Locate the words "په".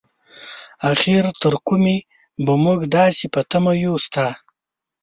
3.33-3.41